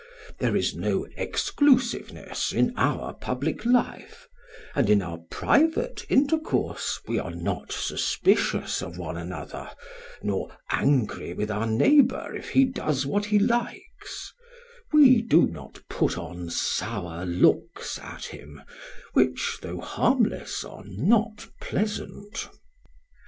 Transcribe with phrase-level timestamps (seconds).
[0.39, 4.27] There is no exclusiveness in our public life,
[4.73, 9.69] and in our private intercourse we are not suspicious of one another,
[10.23, 14.33] nor angry with our neighbour if he does what he likes;
[14.91, 18.59] we do not put on sour looks at him,
[19.13, 22.49] which, though harmless, are not pleasant.